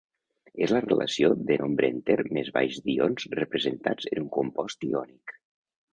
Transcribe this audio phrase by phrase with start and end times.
[0.67, 5.37] És la relació de nombre enter més baix d'ions representats en un compost iònic.